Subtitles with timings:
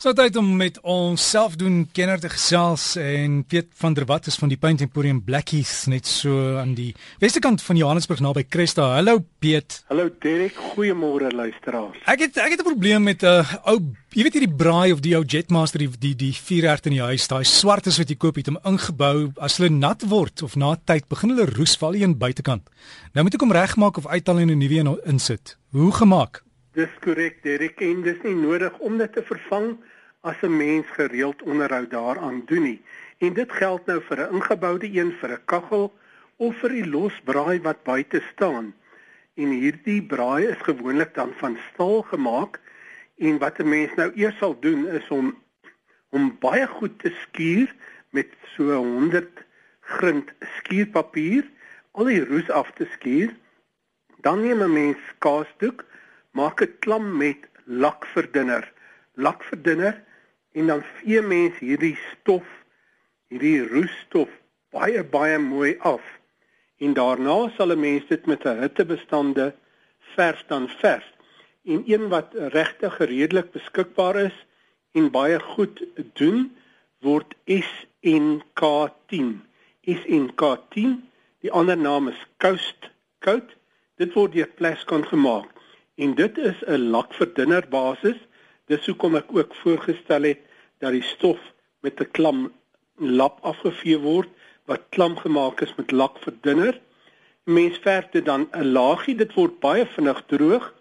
[0.00, 4.38] So tyd om met ons selfdoen kenner te gesels en Piet van der Walt is
[4.40, 8.86] van die Paint Emporium Blackies net so aan die westerkant van Johannesburg naby Cresta.
[8.94, 9.82] Hallo Piet.
[9.92, 12.00] Hallo Derek, goeiemôre luisteraars.
[12.08, 13.76] Ek het ek het 'n probleem met 'n uh, ou
[14.16, 17.28] jy weet hierdie braai of die ou Jetmaster die die die vuurhert in die huis,
[17.28, 21.08] daai swartes wat jy koop het om ingebou as hulle nat word of na tyd
[21.08, 22.62] begin hulle roes val hier aan buitekant.
[23.12, 25.58] Nou moet ek hom regmaak of uithaal en 'n nuwe een insit.
[25.72, 26.42] Hoe gemaak?
[26.80, 29.74] Dis korrek, Derek, en dis nie nodig om dit te vervang
[30.30, 32.80] as 'n mens gereeld onderhoud daaraan doen nie.
[33.18, 35.92] En dit geld nou vir 'n ingeboude een vir 'n kaggel
[36.36, 38.72] of vir die losbraai wat buite staan.
[39.34, 42.60] En hierdie braai is gewoonlik dan van staal gemaak
[43.18, 45.36] en wat 'n mens nou eers sal doen is om
[46.10, 47.74] om baie goed te skuur
[48.10, 49.44] met so 100
[49.80, 51.44] grind skuurpapier,
[51.92, 53.30] al die roes af te skuur.
[54.20, 55.88] Dan neem 'n mens kaasdoek
[56.30, 58.72] maak 'n klam met lakverdunner.
[59.14, 60.04] Lakverdunner
[60.52, 62.46] en dan vee mens hierdie stof,
[63.28, 64.30] hierdie roesstof
[64.70, 66.02] baie baie mooi af.
[66.78, 69.54] En daarna sal 'n mens dit met 'n hittebestande
[70.14, 71.06] verf dan verf.
[71.64, 74.46] En een wat regtig redelik beskikbaar is
[74.92, 76.56] en baie goed doen
[77.00, 79.28] word SNK10.
[79.80, 80.90] SNK10,
[81.40, 83.56] die ander naam is Coast Coat.
[83.96, 85.59] Dit word deur Plascon gemaak
[85.94, 88.16] en dit is 'n lakverdunner basis.
[88.66, 90.38] Dis hoekom ek ook voorgestel het
[90.78, 91.40] dat die stof
[91.80, 92.52] met 'n klam
[92.96, 94.28] lap afgevee word
[94.64, 96.80] wat klam gemaak is met lakverdunner.
[97.44, 100.74] Mens verf dit dan 'n laagie, dit word baie vinnig droog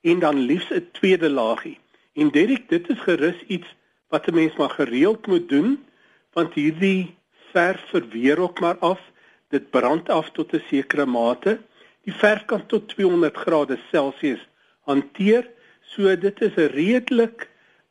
[0.00, 1.78] en dan liefs 'n tweede laagie.
[2.12, 3.68] En Derek, dit is gerus iets
[4.08, 5.84] wat 'n mens maar gereeld moet doen
[6.32, 7.16] want hierdie
[7.52, 9.00] verf verweer ook maar af.
[9.48, 11.60] Dit brand af tot 'n sekere mate.
[12.08, 14.40] Die verf kan tot 200 grade Celsius
[14.88, 15.48] hanteer,
[15.92, 17.48] so dit is 'n redelik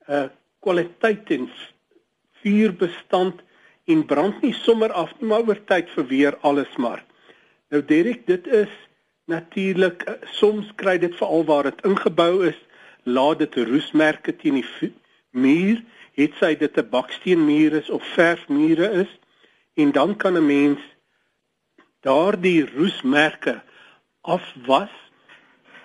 [0.09, 0.29] uh,
[0.59, 1.49] kwaliteit en
[2.41, 3.41] vuurbestand
[3.85, 7.03] en brand nie sommer af nie, maar oor tyd verweer alles maar.
[7.69, 8.71] Nou Derek, dit is
[9.25, 12.59] natuurlik uh, soms kry dit veral waar dit ingebou is,
[13.03, 14.93] laat dit roesmerke teen die
[15.31, 15.83] muur,
[16.19, 19.11] het sy dit 'n baksteenmuur is of verfmure is
[19.73, 20.79] en dan kan 'n mens
[22.01, 23.61] daardie roesmerke
[24.21, 24.91] afwas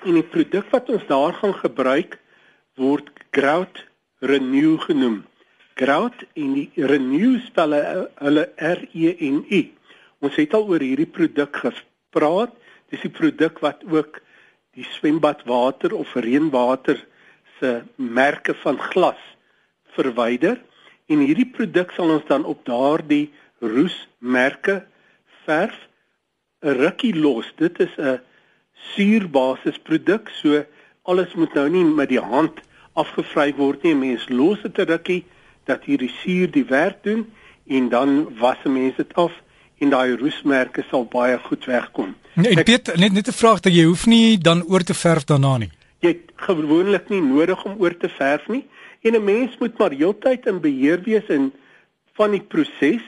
[0.04, 2.18] en die produk wat ons daar gaan gebruik
[2.80, 3.84] word Grout
[4.24, 5.24] Renew genoem.
[5.74, 9.62] Grout en die Renew spel hulle R E N U.
[10.24, 12.54] Ons het al oor hierdie produk gepraat.
[12.90, 14.20] Dis die produk wat ook
[14.74, 16.98] die swembadwater of reënwater
[17.58, 19.20] se merke van glas
[19.94, 20.58] verwyder
[21.06, 23.28] en hierdie produk sal ons dan op daardie
[23.62, 24.80] roesmerke
[25.44, 25.76] verf
[26.64, 27.46] 'n rukkie los.
[27.56, 28.20] Dit is 'n
[28.74, 30.64] suurbasis produk, so
[31.02, 32.60] alles moet nou nie met die hand
[32.92, 33.94] afgevry word nie.
[33.94, 35.24] Mens los dit 'n rukkie
[35.64, 37.32] dat hierdie suur die werk doen
[37.66, 39.32] en dan was 'n mens dit af
[39.78, 42.14] en daai roesmerke sal baie goed wegkom.
[42.34, 45.24] Nee, ek weet net net 'n vraag dat jy hoef nie dan oor te verf
[45.24, 45.70] daarna nie.
[46.00, 48.64] Jy het gewoonlik nie nodig om oor te verf nie
[49.00, 51.52] en 'n mens moet maar heeltyd in beheer wees in
[52.14, 53.02] van die proses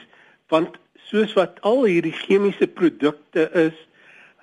[0.47, 0.69] want
[1.09, 3.75] soos wat al hierdie chemiese produkte is,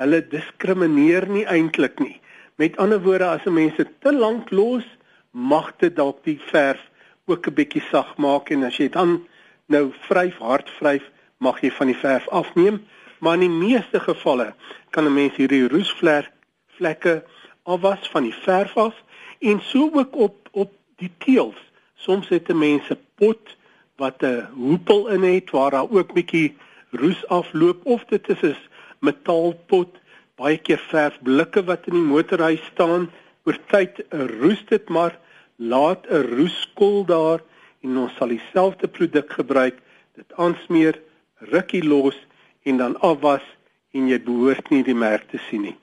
[0.00, 2.20] hulle diskrimineer nie eintlik nie.
[2.56, 4.84] Met ander woorde, as 'n mens dit te lank los,
[5.30, 6.80] mag dit dalk die verf
[7.26, 9.26] ook 'n bietjie sag maak en as jy dan
[9.66, 11.02] nou vryf, hard vryf,
[11.38, 12.84] mag jy van die verf afneem,
[13.18, 14.54] maar in die meeste gevalle
[14.90, 16.30] kan 'n mens hierdie roesvlek
[16.76, 17.24] vlekke
[17.62, 18.94] afwas van die verf af
[19.40, 21.60] en so ook op op die teëls.
[21.94, 23.56] Soms het 'n mens 'n pot
[23.96, 26.56] wat 'n hoepel in het waar daar ook bietjie
[26.90, 28.56] roes afloop of dit is 'n
[28.98, 29.90] metaalpot,
[30.36, 33.10] baie keer verfblikke wat in die motorhuis staan,
[33.44, 34.04] oor tyd
[34.40, 35.18] roes dit maar,
[35.56, 37.40] laat 'n roeskol daar
[37.82, 39.78] en ons sal dieselfde produk gebruik,
[40.14, 41.00] dit aansmeer,
[41.38, 42.16] rukkie los
[42.62, 43.42] en dan afwas
[43.90, 45.76] en jy behoort nie die merk te sien nie.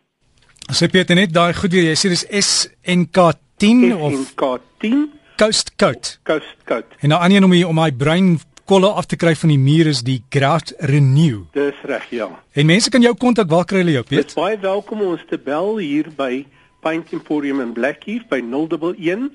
[0.71, 6.19] Sê Pieter net daai goed weer, jy sê dis SNK10 of SNK10 Coast Coat.
[6.23, 6.85] Coast Coat.
[6.99, 9.87] En nou aan een om om my bruin kolle af te kry van die muur
[9.87, 11.39] is die Graft Renew.
[11.51, 12.27] Dis reg, ja.
[12.53, 14.29] En mense kan jou kontak waar kry hulle jou, Piet?
[14.29, 16.45] Dis baie welkom om ons te bel hier by
[16.85, 19.31] Paint Emporium in Blackheath by 011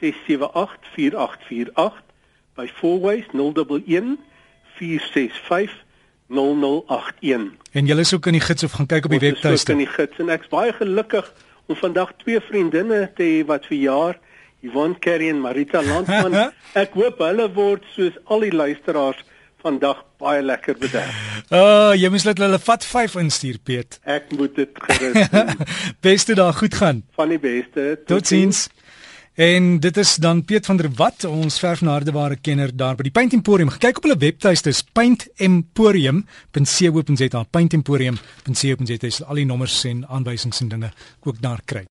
[0.00, 2.02] 678 4848
[2.56, 4.16] by Fourways 011
[4.80, 5.76] 465
[6.32, 7.52] 0081.
[7.72, 9.76] En julle is ook in die gids of gaan kyk op die webtuiste.
[9.76, 11.34] Ons is in die gids en ek's baie gelukkig
[11.68, 14.24] om vandag twee vriendinne te hê wat vir jaar
[14.64, 16.50] Yvonne Kerry en Marita Landman.
[16.82, 19.20] Ek hoop hulle word soos al die luisteraars
[19.64, 21.20] vandag baie lekker bederf.
[21.48, 23.96] O, oh, jy moet net hulle vat 5 instuur, Piet.
[24.04, 25.68] Ek moet dit gerus doen.
[26.08, 27.04] beste dag, goed gaan.
[27.16, 27.94] Van die beste.
[28.08, 28.66] Totsiens.
[28.68, 28.84] Tot
[29.34, 33.32] En dit is dan Piet van der Walt, ons verfnaardeware kenner daar by die Paint
[33.34, 33.68] Emporium.
[33.82, 39.26] Kyk op hulle webtuiste, dis paintemporium.co.za, paintemporium.co.za.
[39.26, 40.94] Al die nommers en aanwysings en dinge
[41.26, 41.84] ook daar kry.